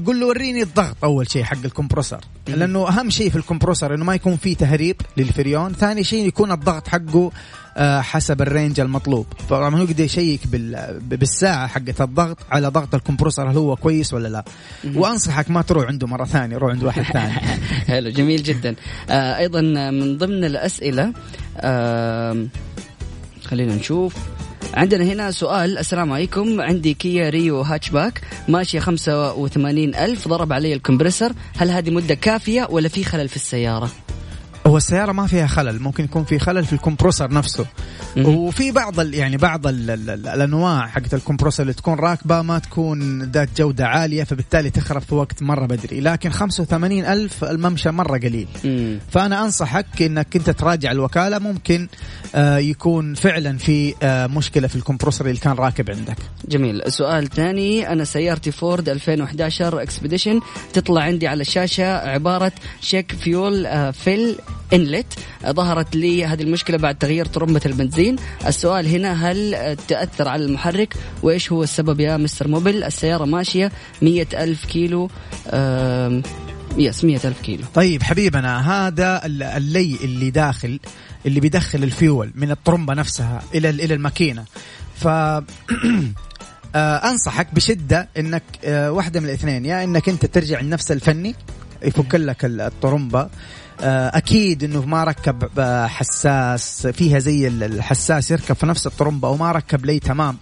[0.06, 2.20] قول له وريني الضغط أول شيء حق ال compressor.
[2.48, 6.52] لأنه أهم شيء في ال compressor إنه ما يكون فيه تهريب للفريون ثاني شيء يكون
[6.52, 7.30] الضغط حقه
[7.80, 9.26] حسب ال range المطلوب.
[9.50, 10.40] طبعا هو يقدر يشيك
[11.00, 14.44] بالساعة حقت الضغط على ضغط الكمبروسر هل هو كويس ولا لا.
[14.94, 17.32] وأنصحك ما تروح عنده مرة ثانية روح عند واحد ثاني.
[17.88, 18.74] حلو جميل جدا.
[19.10, 19.60] آه أيضا
[19.90, 21.12] من ضمن الأسئلة
[21.56, 22.46] آه
[23.44, 24.14] خلينا نشوف.
[24.74, 26.60] عندنا هنا سؤال السلام عليكم.
[26.60, 28.20] عندي كيا ريو هاتشباك.
[28.48, 33.90] ماشية 85 ألف ضرب علي الكمبرسر هل هذه مدة كافية ولا في خلل في السيارة؟
[34.68, 37.66] هو السيارة ما فيها خلل ممكن يكون في خلل في الكمبروسر نفسه.
[38.16, 42.58] وفي بعض ال يعني بعض ال ال الأنواع حقت ال compressor اللي تكون راكبة ما
[42.58, 46.00] تكون ذات جودة عالية فبالتالي تخرب في وقت مرة بدري.
[46.00, 48.48] لكن 85 ألف الممشى مرة قليل.
[48.64, 48.98] مم.
[49.10, 51.88] فأنا أنصحك إنك أنت تراجع الوكالة ممكن
[52.34, 56.16] آه يكون فعلا في آه مشكلة في ال compressor اللي كان راكب عندك.
[56.48, 56.82] جميل.
[56.92, 60.40] سؤال ثاني أنا سيارتي فورد 2011 Expedition
[60.72, 64.38] تطلع عندي على الشاشة عبارة check fuel آه fill
[64.72, 65.06] inlet
[65.46, 68.16] ظهرت لي هذه المشكلة بعد تغيير طرمبة البنزين.
[68.46, 74.28] السؤال هنا هل تأثر على المحرك؟ وإيش هو السبب يا Mister Mobil؟ السيارة ماشية مية
[74.34, 75.10] ألف كيلو
[76.76, 77.64] yes مية ألف كيلو.
[77.74, 80.80] طيب حبيبنا هذا اللي اللي داخل
[81.26, 84.44] اللي بيدخل الفيول من الطرمبة نفسها إلى إلى الماكينة.
[84.96, 85.08] ف
[86.74, 89.64] آه، أنصحك بشدة إنك آه، واحدة من الاثنين.
[89.64, 91.34] يا إنك أنت ترجع لنفس الفني
[91.82, 93.30] يفك لك الطرمبه آه،
[93.80, 99.86] أكيد إنه ما ركب حساس فيها زي الحساس يركب في نفس الطرمبة أو ما ركب
[99.86, 100.36] لي تمام.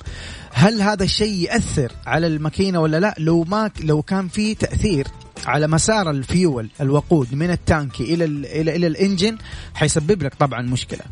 [0.52, 5.06] هل هذا الشيء يأثر على الماكينة ولا لا؟ لو ما لو كان في تأثير
[5.46, 9.38] على مسار الفيول الوقود من التانكي إلى إلى إلى ال engine
[9.74, 11.02] حيسبب لك طبعا مشكلة.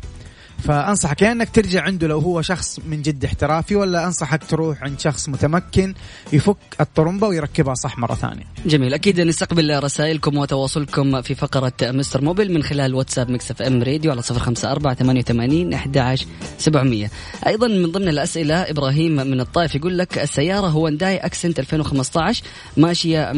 [0.63, 4.99] فأنصحك يا إنك ترجع عنده لو هو شخص من جد احترافي ولا أنصحك تروح عند
[4.99, 5.93] شخص متمكن
[6.33, 8.43] يفك الطرمبة ويركبها صح مرة ثانية.
[8.65, 14.11] جميل أكيد نستقبل رسائلكم وتواصلكم في فقرة Mister Mobil من خلال واتساب Mix FM Radio
[14.11, 16.25] على 054 88 11
[16.57, 17.09] 700.
[17.47, 22.43] أيضا من ضمن الأسئلة إبراهيم من الطائف يقول لك السيارة هو هيونداي Accent 2015
[22.77, 23.31] ماشية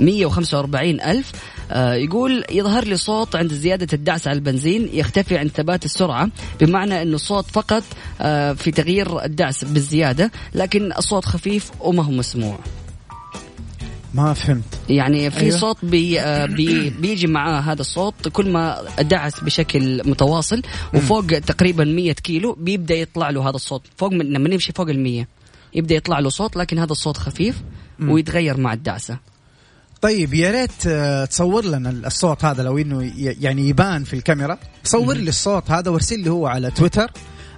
[0.00, 5.84] 145 ألف آه، يقول يظهر لي صوت عند زيادة الدعس على البنزين يختفي عند ثبات
[5.84, 6.28] السرعة
[6.60, 7.82] بمعنى أنه الصوت فقط
[8.20, 12.58] آه، في تغيير الدعس بالزيادة لكن الصوت خفيف وما هو مسموع.
[14.14, 14.64] ما فهمت.
[14.88, 15.58] يعني في أيوة.
[15.58, 20.62] صوت بي آه، بي بيجي معاه هذا الصوت كل ما دعس بشكل متواصل
[20.94, 23.82] وفوق تقريبا 100 كيلو بيبدأ يطلع له هذا الصوت.
[23.96, 25.26] فوق من لما يمشي فوق ال 100
[25.74, 27.62] يبدأ يطلع له صوت لكن هذا الصوت خفيف
[28.00, 29.18] ويتغير مع الدعسة.
[30.04, 34.58] طيب يا ريت آه، تصور لنا الصوت هذا لو إنه يعني يبان في الكاميرا.
[34.84, 37.10] صور لي الصوت هذا وارسل لي هو على تويتر.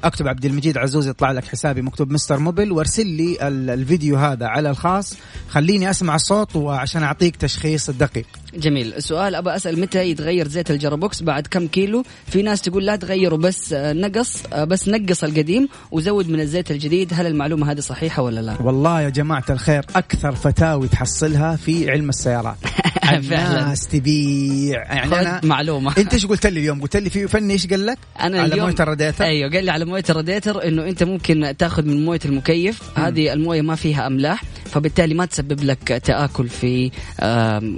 [0.07, 4.71] اكتب عبد المجيد عزوز يطلع لك حسابي مكتوب Mister Mobil وارسل لي الفيديو هذا على
[4.71, 5.17] الخاص.
[5.49, 8.27] خليني أسمع الصوت وعشان أعطيك تشخيص الدقيق.
[8.55, 8.95] جميل.
[8.95, 12.97] السؤال ابى أسأل متى يتغير زيت ال gearbox؟ بعد كم كيلو؟ في ناس تقول لا
[12.97, 17.13] تغيره بس نقص بس نقص القديم وزود من الزيت الجديد.
[17.15, 22.09] هل المعلومة هذه صحيحة ولا لا؟ والله يا جماعة الخير أكثر فتاوي تحصلها في علم
[22.09, 22.57] السيارات.
[23.15, 24.95] الناس تبيع.
[24.95, 25.95] يعني أنا معلومة.
[25.99, 28.75] أنت إيش قلت لي اليوم؟ قلت لي في فني إيش قال لك؟ أنا على مويه
[28.81, 32.83] الراديتر أيوه قال لي على مويه الراديتر إنه أنت ممكن تاخذ من مويه المكيف.
[32.99, 36.91] هذه الموية ما فيها أملاح فبالتالي ما تسبب لك تآكل في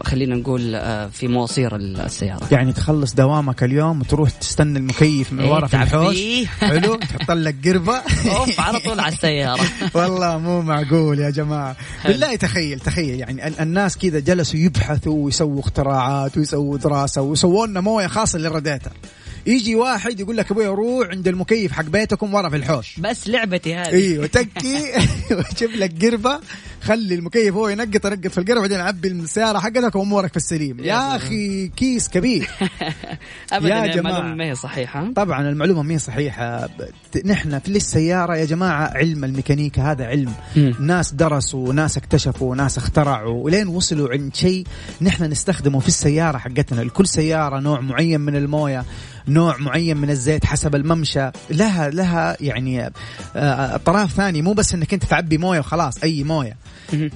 [0.05, 2.49] خلينا نقول آه، في مواسير السيارة.
[2.51, 6.47] يعني تخلص دوامك اليوم وتروح تستنى المكيف من ورا في الحوش.
[6.61, 7.97] حلو؟ تحط لك قربة.
[8.37, 9.65] أوف على طول على السيارة.
[9.95, 11.77] والله مو معقول يا جماعة.
[12.05, 13.21] بالله تخيل تخيل.
[13.21, 18.93] يعني الناس كذا جلسوا يبحثوا ويسووا اختراعات ويسووا دراسة ويسووا لنا موية خاصة للراديتر.
[19.49, 22.99] يجي واحد يقول لك أبوي روح عند المكيف حق بيتكم ورا في الحوش.
[22.99, 23.89] بس لعبتي هذه.
[23.89, 24.93] أيوه تكي
[25.31, 26.41] ويجيب لك قربة.
[26.83, 30.81] خلي المكيف هو ينقط ينقط في القربه بعدين عبي السيارة حقتك وامورك في السليم.
[30.81, 32.51] يا أخي كيس كبير.
[33.53, 35.13] ابدا يا جماعة ما هي صحيحة.
[35.17, 36.69] طبعا المعلومة ما هي صحيحة.
[37.25, 40.33] نحن في السيارة يا جماعة علم الميكانيكا هذا علم.
[40.57, 40.73] م.
[40.81, 43.45] ناس درسوا ناس اكتشفوا ناس اخترعوا.
[43.45, 44.67] ولين وصلوا عند شيء
[45.03, 46.81] نحن نستخدمه في السيارة حقتنا.
[46.81, 48.85] لكل سيارة نوع معين من الموية
[49.29, 51.31] نوع معين من الزيت حسب الممشى.
[51.51, 52.93] لها لها يعني
[53.37, 56.57] اطراف ثانية مو بس إنك أنت تعبي موية وخلاص أي موية.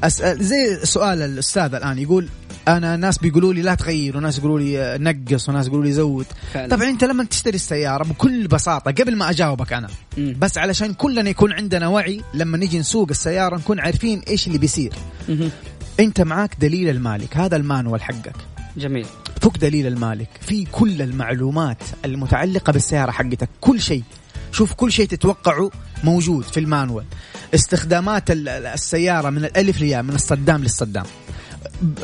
[0.05, 2.29] أسأل زي سؤال الأستاذ الآن يقول
[2.69, 6.77] أنا ناس بيقولوا لي لا تغير وناس يقولوا لي نقص وناس يقولوا لي زود فعلا.
[6.77, 10.37] طبعا أنت لما تشتري السيارة بكل بساطة قبل ما أجاوبك أنا مم.
[10.39, 14.93] بس علشان كلنا يكون عندنا وعي لما نيجي نسوق السيارة نكون عارفين إيش اللي بيصير
[15.29, 15.51] مم.
[16.01, 18.37] أنت معك دليل المالك هذا المانوال حقك
[18.77, 19.07] جميل
[19.41, 24.03] فوق دليل المالك في كل المعلومات المتعلقة بالسيارة حقتك كل شيء
[24.53, 25.71] شوف كل شيء تتوقعه
[26.05, 27.05] موجود في المانوال.
[27.55, 31.05] استخدامات السيارة من الألف للياء من الصدام للصدام.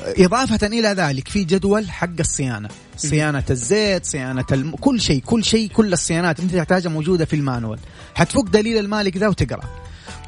[0.02, 2.68] إضافة إلى ذلك في جدول حق الصيانة.
[2.96, 4.76] صيانة الزيت صيانة الم...
[4.76, 7.78] كل شيء كل شيء كل الصيانات أنت تحتاجها موجودة في المانوال.
[8.14, 9.64] حتفك دليل المالك ذا وتقرأ.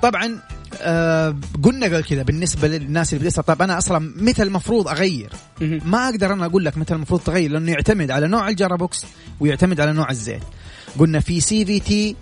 [0.02, 0.40] طبعا
[0.82, 6.08] آه قلنا قبل كذا بالنسبة للناس اللي بتسأل طيب أنا أصلا متى المفروض أغير؟ ما
[6.08, 9.04] أقدر أنا أقول لك متى المفروض تغير لأنه يعتمد على نوع ال gearbox
[9.40, 10.42] ويعتمد على نوع الزيت.
[10.98, 12.16] قلنا في سي في تي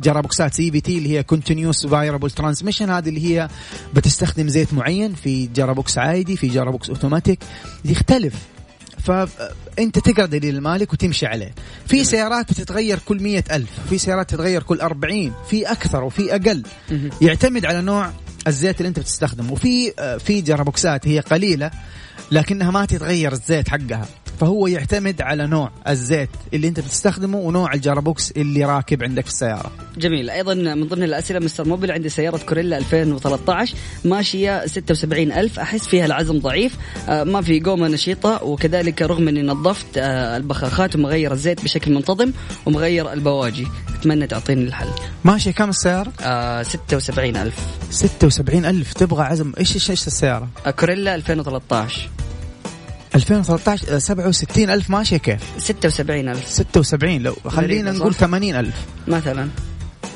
[0.00, 3.48] جرابوكسات سي في تي اللي هي continuous variable transmission هذه اللي هي
[3.94, 7.38] بتستخدم زيت معين في gearbox عادي في gearbox automatic
[7.84, 8.34] يختلف.
[9.04, 11.54] فانت تقرا دليل المالك وتمشي عليه.
[11.86, 16.62] في سيارات بتتغير كل مية ألف في سيارات تتغير كل أربعين في أكثر وفي أقل.
[17.20, 18.10] يعتمد على نوع
[18.46, 19.52] الزيت اللي انت بتستخدمه.
[19.52, 21.70] وفي آه، في جرابوكسات هي قليلة
[22.30, 24.06] لكنها ما تتغير الزيت حقها.
[24.40, 29.70] فهو يعتمد على نوع الزيت اللي انت بتستخدمه ونوع الجرابوكس اللي راكب عندك في السيارة.
[29.96, 33.74] جميل، أيضا من ضمن الأسئلة مستر موبل عندي سيارة كوريلا 2013
[34.04, 36.76] ماشية 76000 أحس فيها العزم ضعيف،
[37.08, 42.32] آه، ما في قومة نشيطة وكذلك رغم إني نظفت آه، البخاخات ومغير الزيت بشكل منتظم
[42.66, 43.66] ومغير البواجي،
[44.00, 44.88] أتمنى تعطيني الحل.
[45.24, 47.54] ماشية كم السيارة؟ آه 76000
[47.90, 52.08] 76000 تبغى عزم إيش إيش السيارة؟ آه كوريلا 2013
[53.18, 56.48] 2013 67 ألف ماشية كيف؟ 76 ألف.
[56.48, 58.86] 76 لو خلينا نقول 80 ألف.
[59.08, 59.48] مثلا.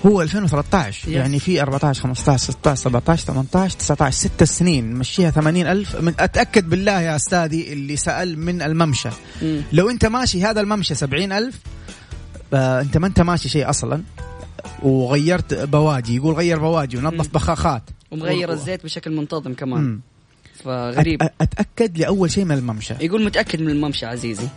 [0.07, 1.15] هو 2013 يس.
[1.15, 5.97] يعني في 14 15 16 17 18 19 ست سنين مشيها 80 ألف.
[5.97, 9.09] من أتأكد بالله يا أستاذي اللي سأل من الممشى.
[9.73, 11.55] لو أنت ماشي هذا الممشى 70 ألف
[12.55, 14.03] آه أنت ما أنت ماشي شيء أصلا.
[14.83, 17.83] وغيرت بواجي يقول غير بواجي ونظف بخاخات.
[18.11, 18.53] ومغير و...
[18.53, 20.01] الزيت بشكل منتظم كمان.
[20.65, 21.23] فغريب.
[21.41, 22.95] أتأكد لأول شيء من الممشى.
[23.01, 24.49] يقول متأكد من الممشى عزيزي.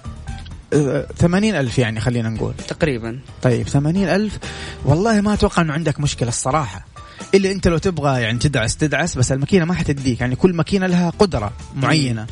[0.73, 2.53] أه، ثمانين ألف يعني خلينا نقول.
[2.67, 3.19] تقريبا.
[3.41, 4.39] طيب ثمانين ألف.
[4.85, 6.85] والله ما أتوقع أنه عندك مشكلة الصراحة.
[7.33, 10.21] إلا أنت لو تبغى يعني تدعس تدعس بس الماكينة ما حتديك.
[10.21, 12.27] يعني كل ماكينة لها قدرة معينة.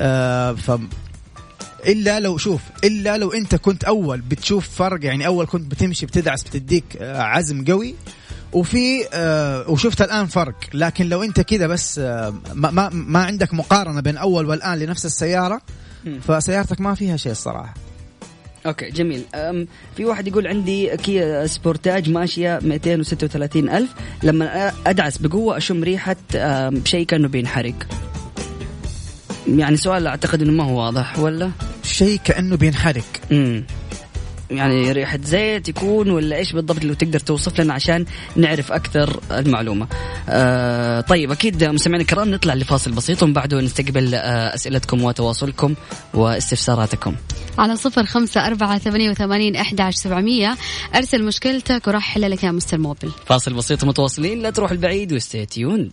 [0.00, 0.80] آه ف
[1.86, 6.42] إلا لو شوف إلا لو أنت كنت أول بتشوف فرق يعني أول كنت بتمشي بتدعس
[6.42, 7.94] بتديك آه، عزم قوي
[8.52, 10.54] وفي آه وشفت الآن فرق.
[10.74, 15.06] لكن لو أنت كذا بس آه ما, ما, ما عندك مقارنة بين أول والآن لنفس
[15.06, 15.60] السيارة
[16.28, 17.74] فسيارتك ما فيها شيء الصراحة.
[18.66, 19.24] okay جميل.
[19.96, 23.90] في واحد يقول عندي كيا سبورتاج ماشية 236 ألف.
[24.22, 26.16] لما أدعس بقوة أشم ريحة
[26.84, 27.74] شيء كأنه بينحرق.
[29.48, 31.50] يعني سؤال أعتقد إنه ما هو واضح ولا؟
[31.82, 33.04] شيء كأنه بينحرق.
[33.32, 33.64] امم
[34.50, 38.04] يعني ريحة زيت يكون ولا إيش بالضبط لو تقدر توصف لنا عشان
[38.36, 39.86] نعرف أكثر المعلومة.
[40.28, 45.74] آه طيب أكيد مستمعينا الكرام نطلع لفاصل بسيط ومن بعده نستقبل آه أسئلتكم وتواصلكم
[46.14, 47.14] واستفساراتكم.
[47.58, 50.56] على صفر خمسة أربعة ثمانية وثمانين أحد عشر سبعمية.
[50.94, 53.10] أرسل مشكلتك وراح أحل لك يا مستر موبل.
[53.26, 55.92] فاصل بسيط متواصلين لا تروح البعيد و stay tuned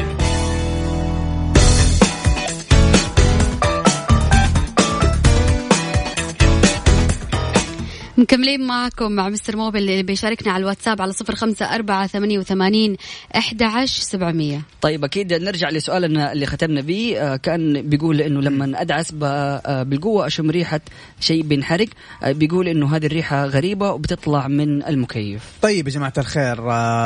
[8.21, 12.97] مكملين معكم مع Mister Mobil اللي بيشاركنا على الواتساب على صفر خمسة أربعة ثمانية وثمانين
[13.37, 14.61] أحد عشر سبعمية.
[14.81, 17.15] طيب أكيد نرجع لسؤالنا اللي ختمنا به.
[17.17, 20.81] آه، كان بيقول إنه لما أدعس آه، بالقوة أشم ريحة
[21.19, 21.87] شيء بينحرق.
[22.23, 25.41] آه، بيقول إنه هذه الريحة غريبة وبتطلع من المكيف.
[25.61, 26.61] طيب يا جماعة الخير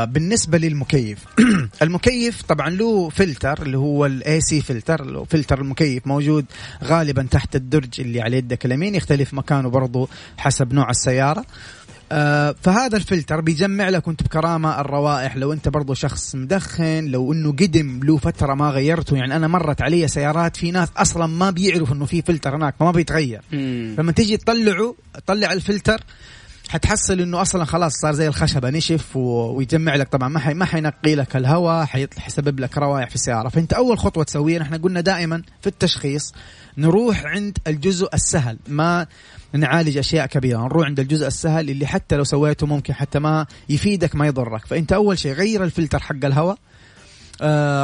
[0.06, 1.20] بالنسبة للمكيف.
[1.82, 6.46] المكيف طبعا له فلتر اللي هو ال AC filter فلتر المكيف موجود
[6.84, 11.46] غالبا تحت الدرج اللي على يدك اليمين يختلف مكانه برضه حسب نوع السيارة.
[12.12, 15.36] آه فهذا الفلتر بيجمع لك وانت بكرامة الروائح.
[15.36, 19.18] لو انت برضو شخص مدخن لو انه قدم له فترة ما غيرته.
[19.18, 22.92] يعني أنا مرت علي سيارات في ناس أصلا ما بيعرفوا إنه في فلتر هناك ما
[22.92, 23.42] بيتغير.
[23.98, 26.02] لما تيجي تطلعه تطلع الفلتر
[26.70, 30.08] حتحصل إنه أصلا خلاص صار زي الخشبة نشف ويجمع لك.
[30.08, 31.86] طبعا ما حي ما حينقي لك الهواء
[32.18, 33.50] حيسبب لك روائح في السيارة.
[33.50, 36.34] فأنت أول خطوة تسويها إحنا قلنا دائما في التشخيص
[36.78, 38.58] نروح عند الجزء السهل.
[38.68, 39.08] ما
[39.58, 44.16] نعالج أشياء كبيرة نروح عند الجزء السهل اللي حتى لو سويته ممكن حتى ما يفيدك
[44.16, 44.66] ما يضرك.
[44.66, 46.58] فأنت أول شيء غير الفلتر حق الهواء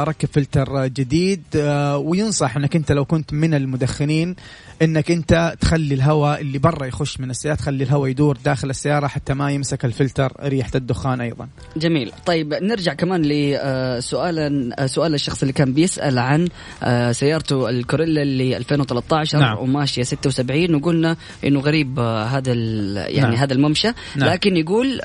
[0.04, 4.36] ركب فلتر جديد آه وينصح إنك أنت لو كنت من المدخنين
[4.82, 9.34] إنك أنت تخلي الهواء اللي برا يخش من السيارة تخلي الهواء يدور داخل السيارة حتى
[9.34, 11.48] ما يمسك الفلتر ريحة الدخان أيضا.
[11.76, 16.48] جميل، طيب نرجع كمان لسؤال آه، سؤال الشخص اللي كان بيسأل عن
[16.82, 19.58] آه، سيارته الكوريلا اللي 2013 نعم.
[19.58, 23.34] وماشية 76 وقلنا إنه غريب آه، هذا يعني نعم.
[23.34, 24.28] هذا الممشى نعم.
[24.30, 25.00] لكن يقول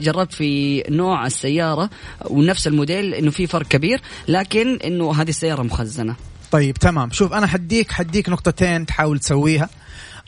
[0.00, 1.90] جربت في نوع السيارة
[2.30, 3.91] ونفس الموديل إنه في فرق كبير
[4.28, 6.16] لكن إنه هذه السيارة مخزنة.
[6.50, 7.10] طيب تمام.
[7.10, 9.68] شوف أنا حديك حديك نقطتين تحاول تسويها.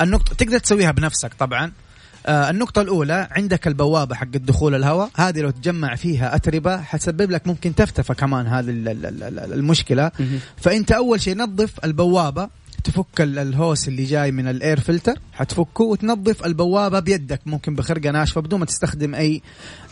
[0.01, 1.73] النقطة تقدر تسويها بنفسك طبعا.
[2.27, 5.11] آه النقطة الأولى عندك البوابة حق دخول الهواء.
[5.17, 8.65] هذه لو تجمع فيها أتربة حتسبب لك ممكن تفتفة كمان هذه
[9.55, 10.11] المشكلة.
[10.57, 12.49] فأنت أول شيء نظف البوابة.
[12.85, 17.41] تفك الهوس اللي جاي من الاير فلتر حتفكه وتنظف البوابة بيدك.
[17.47, 19.43] ممكن بخرقة ناشفة بدون ما تستخدم أي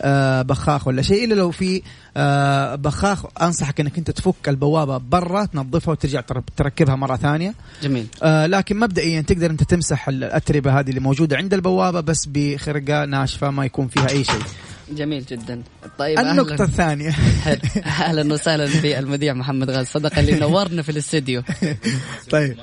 [0.03, 1.25] آه بخاخ ولا شيء.
[1.25, 1.83] إلا لو في
[2.17, 6.23] آه بخاخ أنصحك إنك أنت تفك البوابة برا تنظفها وترجع
[6.57, 7.55] تركبها مرة ثانية.
[7.83, 8.07] جميل.
[8.23, 13.51] آه لكن مبدئيا تقدر أنت تمسح الأتربة هذه اللي موجودة عند البوابة بس بخرقة ناشفة
[13.51, 14.43] ما يكون فيها أي شيء.
[14.91, 15.63] جميل جدا.
[15.99, 16.65] طيب النقطة أهلاً.
[16.65, 17.11] الثانية.
[17.87, 19.87] أهلا وسهلا بالمدير محمد غاز.
[19.87, 21.43] صدق اللي نورنا في الاستديو
[22.31, 22.57] طيب.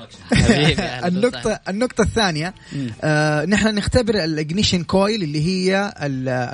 [1.04, 2.54] النقطة النقطة الثانية
[3.02, 5.92] آه نحن نختبر ال ignition coil اللي هي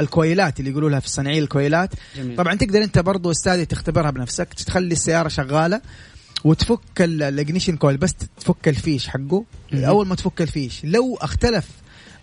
[0.00, 1.90] الكويلات اللي يقولوا لها في الصناعية الكويلات.
[2.16, 2.36] جميل.
[2.36, 5.80] طبعا تقدر أنت برضو أستاذي تختبرها بنفسك تخلي السيارة شغالة
[6.44, 9.44] وتفك ال ignition coil بس تفك الفيش حقه.
[9.74, 11.64] أول ما تفك الفيش لو اختلف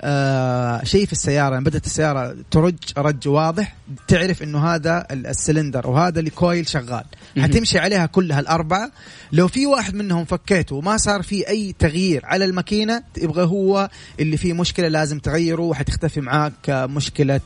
[0.04, 3.76] آه شيء في السيارة بدأت السيارة ترج رج واضح
[4.08, 7.04] تعرف إنه هذا السلندر وهذا ال coil شغال.
[7.39, 8.92] حتمشي عليها كلها الأربعة.
[9.32, 13.89] لو في واحد منهم فكيته وما صار في أي تغيير على الماكينة يبقى هو
[14.20, 17.42] اللي فيه مشكلة لازم تغيره وحتختفي معاك مشكله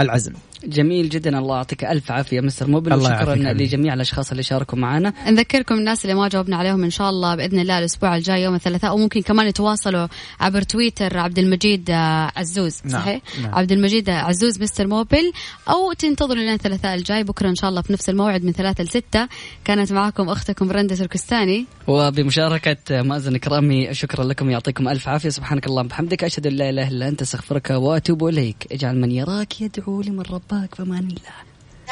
[0.00, 0.32] العزم.
[0.64, 1.38] جميل جدا.
[1.38, 5.12] الله يعطيك ألف عافية مستر موبل وشكرا لجميع الأشخاص اللي شاركوا معنا.
[5.30, 8.94] نذكركم الناس اللي ما جاوبنا عليهم إن شاء الله بإذن الله الأسبوع الجاي يوم الثلاثاء
[8.94, 10.06] وممكن كمان يتواصلوا
[10.40, 11.90] عبر تويتر عبد المجيد
[12.36, 13.00] عزوز نعم.
[13.00, 13.54] صحيح؟ نعم.
[13.54, 15.32] عبد المجيد عزوز مستر موبل
[15.68, 17.24] أو تنتظروا لنا الثلاثاء الجاي.
[17.24, 19.28] بكرة إن شاء الله في نفس الموعد من ثلاثة لستة
[19.64, 21.66] كانت معاكم أختكم رندا تركستاني.
[21.86, 24.50] وبمشاركة مأزن كرامي شكرا لكم.
[24.50, 25.28] يعطيكم ألف عافية.
[25.28, 28.66] سبحانك اللهم وبحمدك أشهد أن لا إله إلا أنت أستغفرك وأتوب إليك.
[28.72, 31.47] اجعل من يراك يدعو لمن رباك فمان الله.